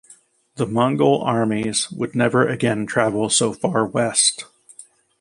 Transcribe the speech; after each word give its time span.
The 0.55 0.65
Mongol 0.65 1.21
armies 1.21 1.91
would 1.91 2.15
never 2.15 2.47
again 2.47 2.87
travel 2.87 3.29
so 3.29 3.53
far 3.53 3.85
west. 3.85 4.45